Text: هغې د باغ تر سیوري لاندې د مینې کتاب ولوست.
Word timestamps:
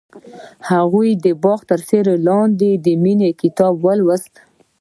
هغې 0.69 1.11
د 1.23 1.25
باغ 1.43 1.59
تر 1.71 1.79
سیوري 1.89 2.15
لاندې 2.27 2.69
د 2.85 2.87
مینې 3.03 3.29
کتاب 3.41 3.73
ولوست. 3.85 4.33